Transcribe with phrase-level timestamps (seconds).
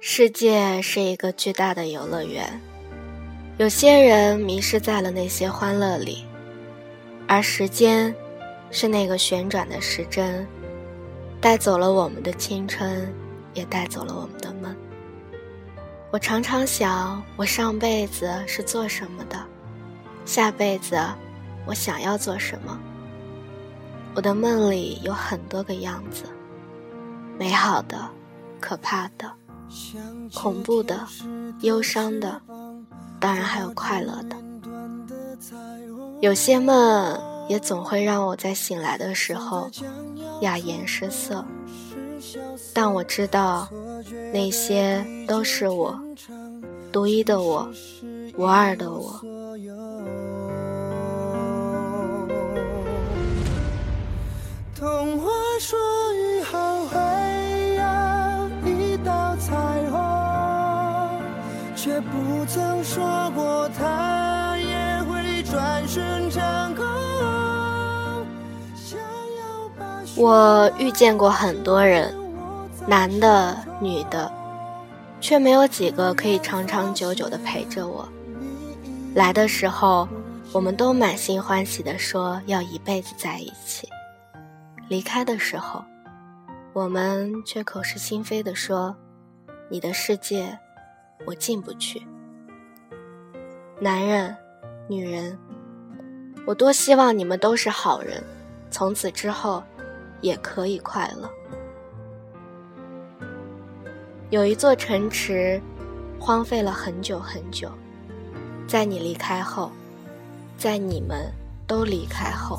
[0.00, 2.60] 世界是一个巨大的游乐园，
[3.56, 6.24] 有些人迷失在了那些欢乐里，
[7.26, 8.14] 而时间
[8.70, 10.46] 是那个旋转的时针，
[11.40, 13.12] 带走了我们的青春，
[13.54, 14.72] 也带走了我们的梦。
[16.12, 19.36] 我常常想，我上辈子是做什么的，
[20.24, 20.96] 下辈子
[21.66, 22.78] 我想要做什么。
[24.14, 26.22] 我的梦里有很多个样子，
[27.36, 28.08] 美好的，
[28.60, 29.37] 可怕的。
[30.34, 31.06] 恐怖的、
[31.60, 32.40] 忧伤的，
[33.20, 34.36] 当然还有快乐的。
[36.20, 39.70] 有些梦也总会让我在醒来的时候
[40.40, 41.44] 哑颜失色，
[42.72, 43.68] 但我知道
[44.32, 45.98] 那些都是我
[46.90, 47.68] 独一的我，
[48.36, 49.20] 无二的我。
[54.74, 55.78] 童话说
[56.14, 56.40] 雨
[61.88, 66.84] 却不曾说过他也会转瞬成空。
[70.14, 72.14] 我遇见过很多人，
[72.86, 74.30] 男的、女的，
[75.18, 78.06] 却没有几个可以长长久久的陪着我。
[79.14, 80.06] 来的时候，
[80.52, 83.88] 我们都满心欢喜的说要一辈子在一起；
[84.88, 85.82] 离开的时候，
[86.74, 88.94] 我们却口是心非的说
[89.72, 90.58] ：“你的世界。”
[91.24, 92.06] 我进不去。
[93.80, 94.36] 男人，
[94.88, 95.38] 女人，
[96.46, 98.22] 我多希望你们都是好人，
[98.70, 99.62] 从此之后
[100.20, 101.30] 也可以快乐。
[104.30, 105.60] 有一座城池，
[106.18, 107.70] 荒废了很久很久，
[108.66, 109.70] 在你离开后，
[110.58, 111.32] 在你们
[111.66, 112.58] 都离开后，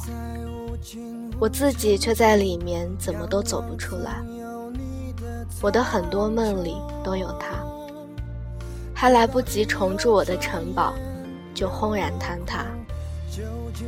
[1.40, 4.24] 我自己却在里面怎么都走不出来。
[5.62, 7.69] 我的很多梦里都有他。
[9.00, 10.94] 还来不及重筑我的城堡，
[11.54, 12.66] 就轰然坍塌。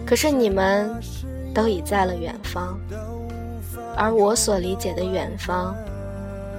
[0.06, 0.90] 可是你们
[1.54, 2.80] 都已在了远方，
[3.98, 5.76] 而我所理解的远方，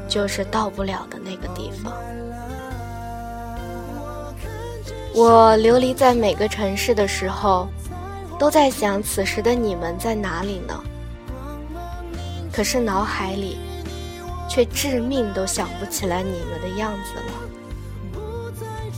[0.07, 1.95] 就是到不了的那个地方。
[5.15, 7.67] 我流离在每个城市的时候，
[8.39, 10.79] 都在想此时的你们在哪里呢？
[12.53, 13.57] 可是脑海里，
[14.47, 17.52] 却致命都想不起来你们的样子了。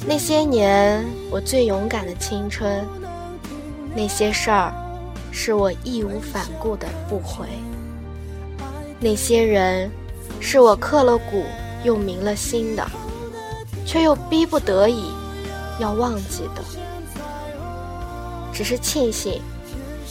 [0.07, 2.85] 那些年，我最勇敢的青春，
[3.97, 4.71] 那些事儿，
[5.33, 7.47] 是我义无反顾的不回；
[9.01, 9.91] 那些人，
[10.41, 11.45] 是我刻了骨
[11.85, 12.87] 又铭了心的，
[13.87, 15.11] 却又逼不得已
[15.81, 16.63] 要忘记的。
[18.53, 19.41] 只是庆幸，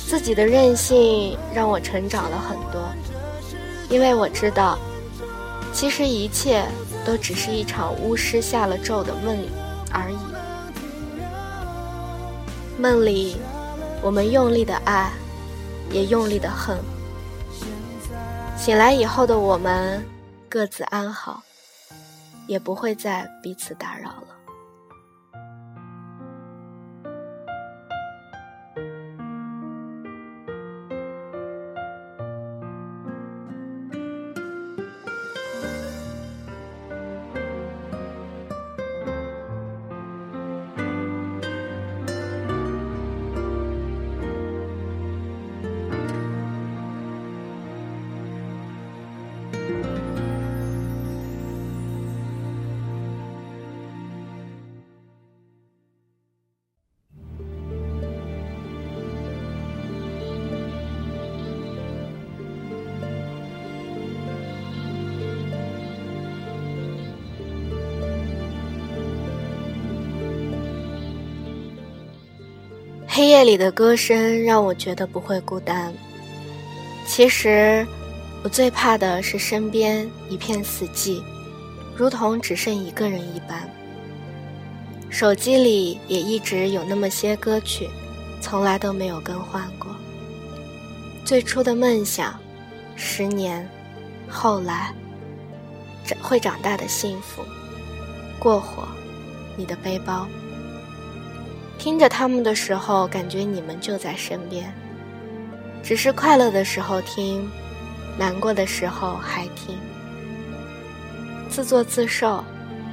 [0.08, 2.82] 自己的任性让我成长了很多，
[3.90, 4.76] 因为我知道，
[5.72, 6.66] 其实一切
[7.06, 9.38] 都只是一场巫师下了咒的梦。
[9.94, 10.18] 而已。
[12.82, 13.38] 梦里，
[14.02, 15.12] 我们用力的爱，
[15.92, 16.78] 也用力的恨。
[18.58, 20.04] 醒来以后的我们，
[20.50, 21.44] 各自安好，
[22.48, 24.33] 也不会再彼此打扰了。
[73.16, 75.94] 黑夜里的歌声让我觉得不会孤单。
[77.06, 77.86] 其实，
[78.42, 81.22] 我最怕的是身边一片死寂，
[81.96, 83.70] 如同只剩一个人一般。
[85.12, 87.88] 手机里也一直有那么些歌曲，
[88.42, 89.96] 从来都没有更换过。
[91.24, 92.34] 最初的梦想，
[92.96, 93.70] 十年，
[94.28, 94.92] 后来，
[96.04, 97.44] 长会长大的幸福，
[98.40, 98.88] 过火，
[99.56, 100.28] 你的背包。
[101.84, 104.74] 听着他们的时候，感觉你们就在身边。
[105.84, 107.46] 只是快乐的时候听，
[108.18, 109.76] 难过的时候还听。
[111.50, 112.42] 自作自受，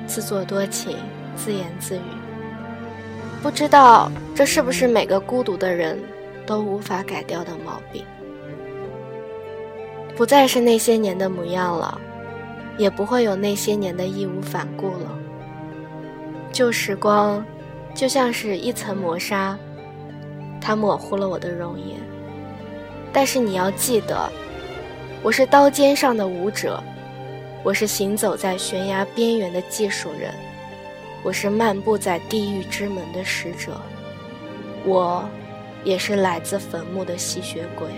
[0.09, 0.97] 自作多情，
[1.37, 2.01] 自言自语。
[3.41, 5.97] 不知道这是不是每个孤独的人
[6.45, 8.05] 都无法改掉的毛病？
[10.17, 11.97] 不再是那些年的模样了，
[12.77, 15.17] 也不会有那些年的义无反顾了。
[16.51, 17.41] 旧时光，
[17.95, 19.59] 就像是一层磨砂，
[20.61, 21.99] 它模糊了我的容颜。
[23.13, 24.31] 但是你要记得，
[25.23, 26.83] 我是刀尖上的舞者，
[27.63, 30.33] 我是行走在悬崖边缘的技术人，
[31.23, 33.81] 我是漫步在地狱之门的使者，
[34.85, 35.29] 我，
[35.85, 37.89] 也是来自坟墓的吸血鬼。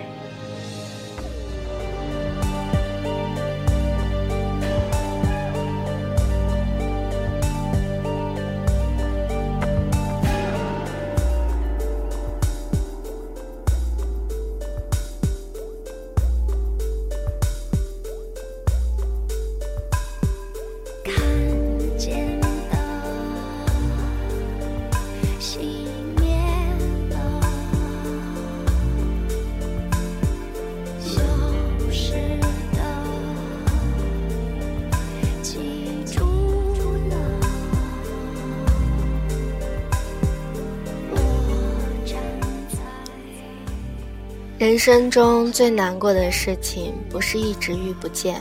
[44.63, 48.41] 人生中最难过的事情，不是一直遇不见，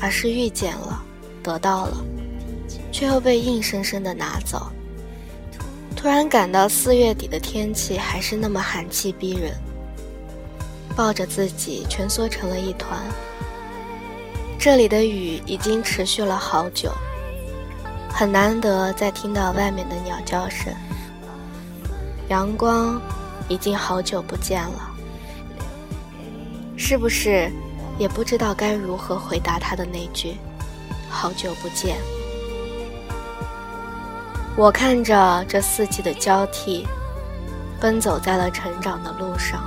[0.00, 1.00] 而是遇见了，
[1.40, 1.98] 得到了，
[2.90, 4.72] 却又被硬生生的拿走。
[5.94, 9.54] 突然感到四月底的天气还是那么寒气逼人，
[10.96, 12.98] 抱着自己蜷缩成了一团。
[14.58, 16.90] 这里的雨已经持续了好久，
[18.12, 20.74] 很难得再听到外面的鸟叫声。
[22.26, 23.00] 阳光
[23.48, 24.89] 已经好久不见了。
[26.82, 27.52] 是不是
[27.98, 30.38] 也不知道该如何回答他的那句
[31.10, 31.98] “好久不见”？
[34.56, 36.88] 我看着这四季的交替，
[37.78, 39.62] 奔走在了成长的路上。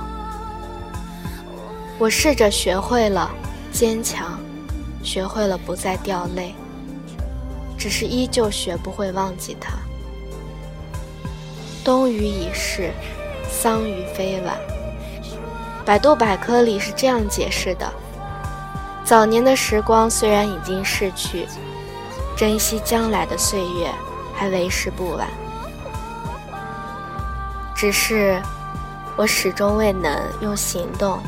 [2.00, 3.30] 我试着学会了
[3.70, 4.36] 坚强，
[5.04, 6.52] 学会了不再掉泪，
[7.78, 9.74] 只是依旧学不会忘记他。
[11.84, 12.90] 冬雨已逝，
[13.48, 14.73] 桑榆非晚。
[15.84, 17.92] 百度百科里是这样解释的：
[19.04, 21.46] 早年的时光虽然已经逝去，
[22.34, 23.90] 珍惜将来的岁月
[24.34, 25.28] 还为时不晚。
[27.74, 28.40] 只是，
[29.14, 30.10] 我始终未能
[30.40, 31.20] 用行动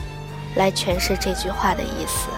[0.55, 2.31] 来诠释这句话的意思。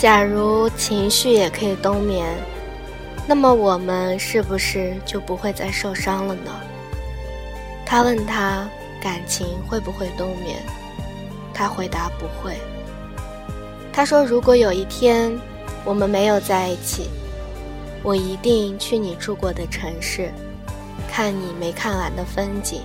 [0.00, 2.24] 假如情绪也可以冬眠，
[3.26, 6.52] 那么我们是不是就不会再受伤了呢？
[7.84, 8.68] 他问他
[9.02, 10.56] 感情会不会冬眠，
[11.52, 12.56] 他回答不会。
[13.92, 15.36] 他说如果有一天
[15.84, 17.08] 我们没有在一起，
[18.04, 20.30] 我一定去你住过的城市，
[21.10, 22.82] 看你没看完的风景，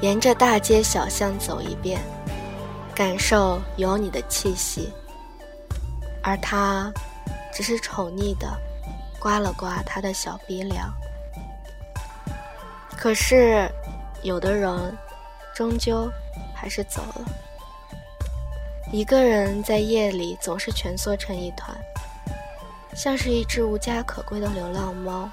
[0.00, 2.00] 沿着大街小巷走一遍，
[2.96, 4.90] 感受有你的气息。
[6.26, 6.92] 而他，
[7.52, 8.48] 只是宠溺的
[9.20, 10.92] 刮了刮他的小鼻梁。
[12.96, 13.70] 可是，
[14.22, 14.92] 有的人
[15.54, 16.10] 终究
[16.52, 17.24] 还是走了。
[18.90, 21.76] 一个人在夜里总是蜷缩成一团，
[22.92, 25.30] 像是一只无家可归的流浪猫。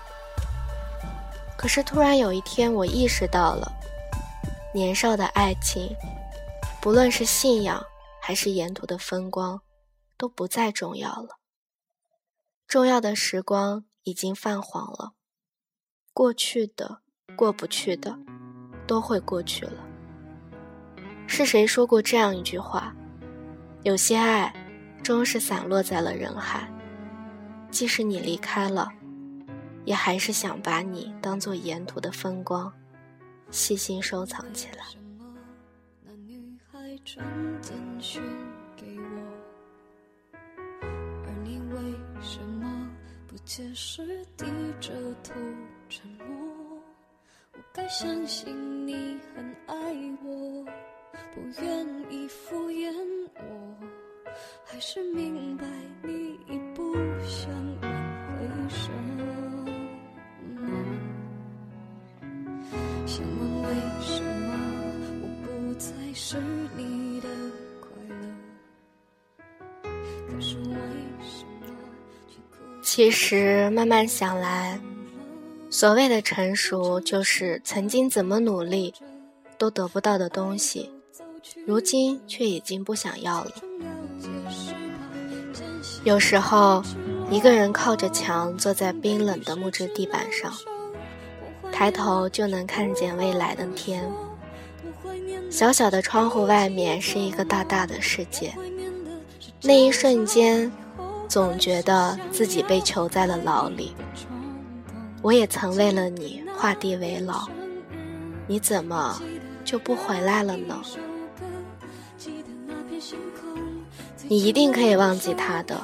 [1.58, 3.72] 可是突然有一天，我意识到了，
[4.72, 5.96] 年少的爱情，
[6.80, 7.84] 不论是信仰
[8.22, 9.60] 还是沿途的风光。
[10.24, 11.38] 都不再重要了。
[12.66, 15.16] 重要的时光已经泛黄了，
[16.14, 17.02] 过去的、
[17.36, 18.18] 过不去的，
[18.88, 19.86] 都会过去了。
[21.28, 22.96] 是谁说过这样一句话？
[23.82, 24.56] 有些爱，
[25.04, 26.72] 终是散落在了人海。
[27.70, 28.94] 即使你离开了，
[29.84, 32.72] 也还是想把你当做沿途的风光，
[33.52, 34.86] 细心收藏起来。
[43.46, 44.46] 解释，低
[44.80, 45.34] 着头
[45.90, 46.82] 沉默。
[47.52, 49.76] 我该相信你很爱
[50.24, 50.66] 我，
[51.36, 52.92] 不愿意敷衍
[53.36, 53.78] 我，
[54.66, 55.66] 还是明白
[56.04, 56.96] 你已不
[57.26, 59.43] 想挽回什么？
[72.96, 74.80] 其实慢慢想来，
[75.72, 78.94] 所谓的成熟，就是曾经怎么努力
[79.58, 80.92] 都得不到的东西，
[81.66, 83.52] 如今却已经不想要了。
[86.04, 86.84] 有时候，
[87.32, 90.54] 一个人靠着墙坐在冰冷的木质地板上，
[91.72, 94.08] 抬头就能看见未来的天。
[95.50, 98.54] 小小的窗户外面是一个大大的世界，
[99.64, 100.72] 那一瞬间。
[101.28, 103.96] 总觉得自己被囚在了牢里。
[105.22, 107.48] 我也曾为了你画地为牢，
[108.48, 109.22] 你怎么
[109.64, 110.82] 就不回来了呢？
[114.28, 115.80] 你一定可以忘记他的。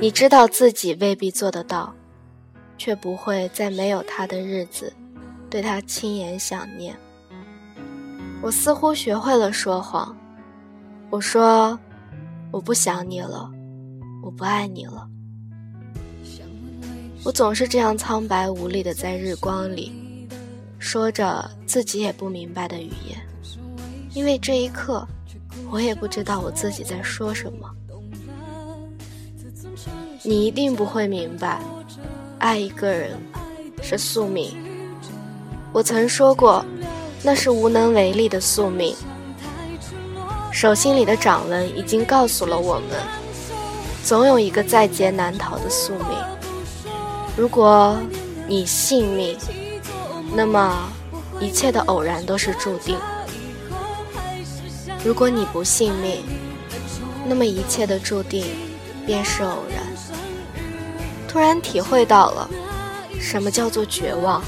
[0.00, 1.94] 你知道自己未必做得到，
[2.76, 4.92] 却不会在没有他的日子
[5.48, 6.96] 对他轻言想念。
[8.42, 10.16] 我似乎学会了说谎。
[11.10, 11.78] 我说
[12.50, 13.50] 我不想你了。
[14.24, 15.06] 我不爱你了。
[17.24, 19.92] 我总是这样苍白无力的在日光里，
[20.78, 23.20] 说着自己也不明白的语言，
[24.14, 25.06] 因为这一刻，
[25.70, 27.70] 我也不知道我自己在说什么。
[30.22, 31.60] 你一定不会明白，
[32.38, 33.18] 爱一个人
[33.82, 34.56] 是宿命。
[35.70, 36.64] 我曾说过，
[37.22, 38.96] 那是无能为力的宿命。
[40.50, 43.23] 手心里的掌纹已经告诉了我们。
[44.04, 46.18] 总有一个在劫难逃的宿命。
[47.36, 47.98] 如果
[48.46, 49.36] 你信命，
[50.34, 50.86] 那么
[51.40, 52.98] 一切的偶然都是注定；
[55.02, 56.22] 如果你不信命，
[57.26, 58.44] 那么一切的注定
[59.06, 59.82] 便是偶然。
[61.26, 62.48] 突然体会到了
[63.18, 64.42] 什么叫做绝望。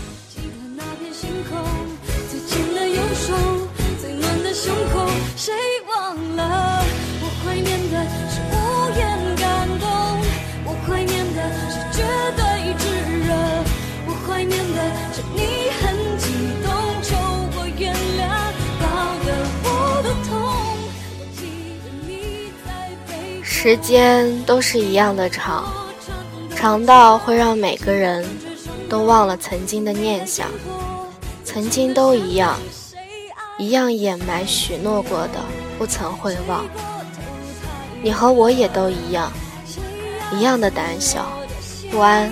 [5.34, 5.52] 谁
[23.58, 25.64] 时间都是一样的长，
[26.54, 28.24] 长到会让每个人
[28.86, 30.48] 都忘了曾经的念想，
[31.42, 32.58] 曾经都一样，
[33.56, 35.40] 一样掩埋许诺过的，
[35.78, 36.66] 不曾会忘。
[38.02, 39.32] 你和我也都一样，
[40.32, 41.26] 一样的胆小、
[41.90, 42.30] 不安、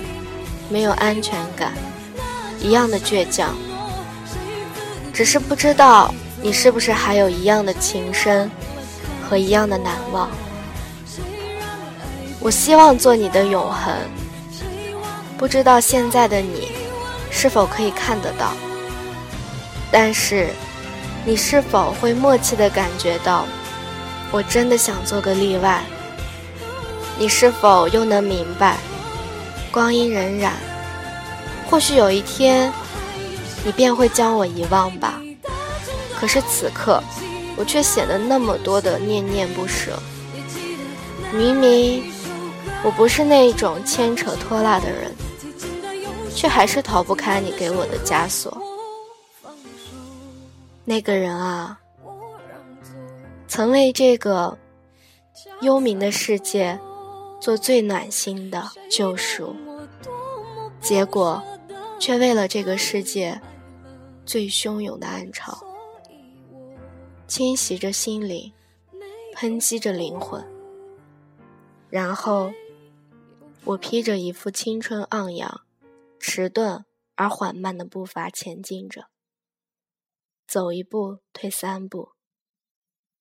[0.69, 1.73] 没有安全感，
[2.61, 3.55] 一样的倔强。
[5.11, 8.49] 只是不知道你是不是还有一样的情深
[9.27, 10.29] 和一样的难忘。
[12.45, 13.91] 我希望做你的永恒，
[15.35, 16.67] 不知道现在的你
[17.31, 18.53] 是否可以看得到。
[19.91, 20.49] 但是，
[21.25, 23.47] 你是否会默契的感觉到，
[24.29, 25.83] 我真的想做个例外？
[27.17, 28.77] 你是否又能明白，
[29.71, 30.51] 光阴荏苒，
[31.67, 32.71] 或许有一天，
[33.63, 35.19] 你便会将我遗忘吧。
[36.15, 37.01] 可是此刻，
[37.55, 39.97] 我却显得那么多的念念不舍。
[41.33, 42.13] 明明。
[42.83, 45.11] 我不是那种牵扯拖拉的人，
[46.35, 48.55] 却还是逃不开你给我的枷锁。
[50.83, 51.79] 那个人啊，
[53.47, 54.55] 曾为这个
[55.61, 56.79] 幽冥的世界
[57.41, 59.55] 做最暖心的救赎，
[60.79, 61.41] 结果
[61.99, 63.41] 却为了这个世界
[64.27, 65.57] 最汹涌的暗潮，
[67.27, 68.53] 侵袭着心灵，
[69.35, 70.45] 抨击着灵魂，
[71.89, 72.51] 然后。
[73.67, 75.65] 我披着一副青春昂扬、
[76.19, 79.09] 迟钝而缓慢的步伐前进着，
[80.45, 82.11] 走一步退三步。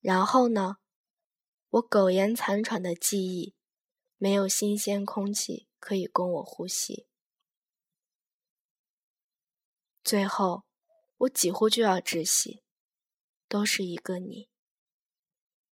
[0.01, 0.77] 然后呢，
[1.71, 3.55] 我苟延残喘的记忆，
[4.19, 7.07] 没有新鲜空气可以供我呼吸。
[10.03, 10.65] 最后，
[11.17, 12.63] 我几乎就要窒息，
[13.49, 14.51] 都是一个你，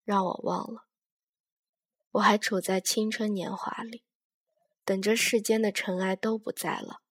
[0.02, 0.86] 让我忘了，
[2.12, 4.02] 我还处在青春年华里。
[4.84, 7.02] 等着世间的尘埃都不在了，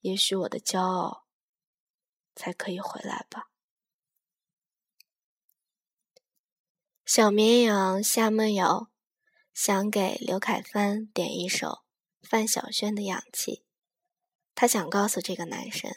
[0.00, 1.26] 也许我的骄傲
[2.34, 3.50] 才可以回来吧。
[7.04, 8.90] 小绵羊夏梦瑶
[9.52, 11.82] 想给刘凯帆点一首
[12.22, 13.56] 范晓萱的《氧气》，
[14.54, 15.94] 他想告诉这个男生，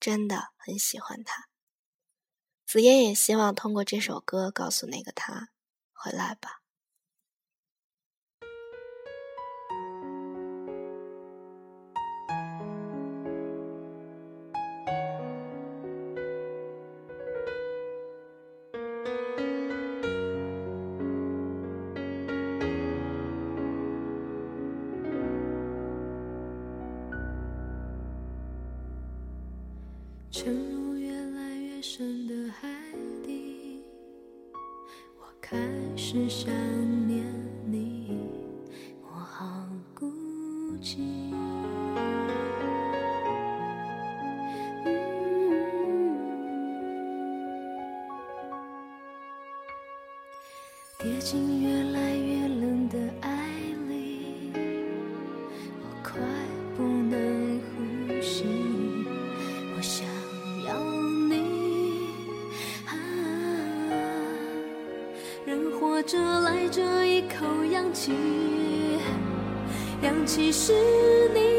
[0.00, 1.48] 真的很喜欢他。
[2.66, 5.50] 紫嫣也希望通过这首歌告诉那个他，
[5.92, 6.57] 回来吧。
[66.70, 68.12] 这一口氧气，
[70.02, 70.74] 氧气是
[71.32, 71.57] 你。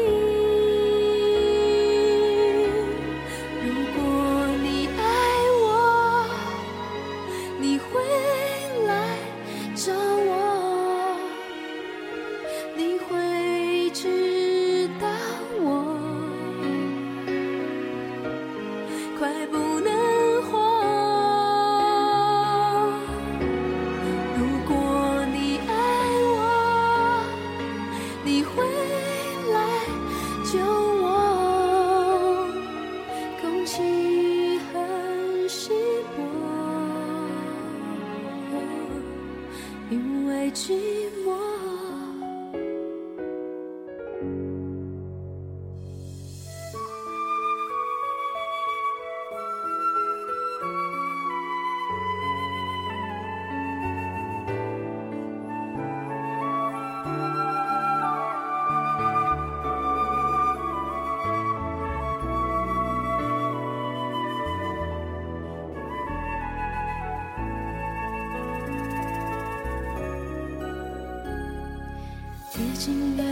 [72.80, 73.28] 跌进越来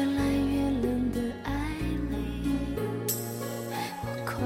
[0.52, 1.50] 越冷的爱
[2.10, 2.14] 里，
[4.02, 4.36] 我快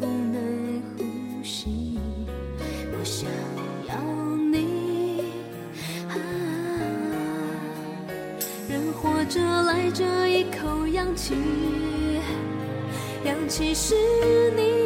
[0.00, 1.98] 不能呼吸。
[2.90, 3.28] 我想
[3.88, 3.94] 要
[4.50, 5.20] 你，
[6.08, 6.16] 啊，
[8.70, 11.34] 人活着赖着一口氧气，
[13.26, 13.94] 氧气是
[14.56, 14.77] 你。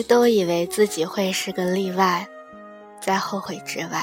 [0.00, 2.26] 谁都以为自己会是个例外，
[3.02, 3.98] 在后悔之外；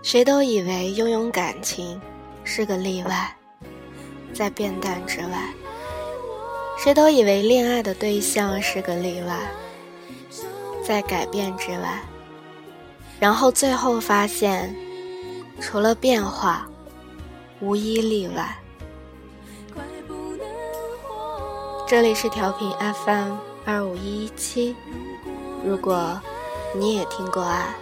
[0.00, 2.00] 谁都以为拥有感情
[2.44, 3.36] 是个例外，
[4.32, 5.52] 在变淡之外；
[6.78, 9.36] 谁都以为恋爱的对象是个例外，
[10.86, 12.00] 在改变之外。
[13.18, 14.72] 然后最后发现，
[15.60, 16.64] 除了变化，
[17.58, 18.56] 无一例外。
[21.88, 22.70] 这里是调频
[23.04, 24.74] FM 二五一一七。
[25.64, 26.20] 如果
[26.76, 27.72] 你也听过爱，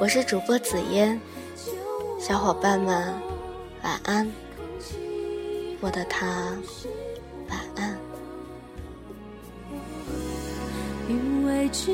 [0.00, 1.20] 我是主播紫嫣，
[2.18, 3.12] 小伙伴们
[3.82, 4.26] 晚安，
[5.82, 6.26] 我的他
[7.50, 7.94] 晚安。
[11.10, 11.92] 因为寂